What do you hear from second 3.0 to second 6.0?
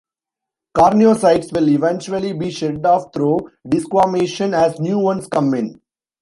through desquamation as new ones come in.